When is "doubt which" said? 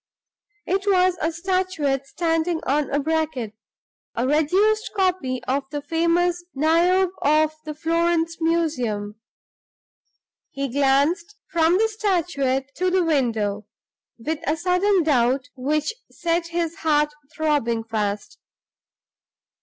15.03-15.93